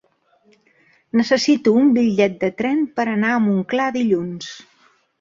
[1.21, 4.55] Necessito un bitllet de tren per anar a Montclar dilluns.